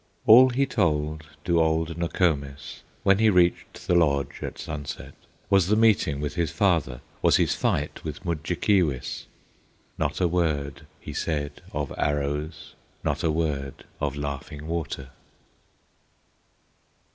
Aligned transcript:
All 0.25 0.49
he 0.49 0.65
told 0.65 1.27
to 1.45 1.61
old 1.61 1.95
Nokomis, 1.95 2.81
When 3.03 3.19
he 3.19 3.29
reached 3.29 3.85
the 3.85 3.93
lodge 3.93 4.39
at 4.41 4.57
sunset, 4.57 5.13
Was 5.47 5.67
the 5.67 5.75
meeting 5.75 6.19
with 6.19 6.33
his 6.33 6.49
father, 6.49 7.01
Was 7.21 7.37
his 7.37 7.53
fight 7.53 8.03
with 8.03 8.25
Mudjekeewis; 8.25 9.27
Not 9.99 10.19
a 10.19 10.27
word 10.27 10.87
he 10.99 11.13
said 11.13 11.61
of 11.71 11.93
arrows, 11.99 12.73
Not 13.03 13.23
a 13.23 13.29
word 13.29 13.85
of 13.99 14.15
Laughing 14.15 14.65
Water. 14.65 15.11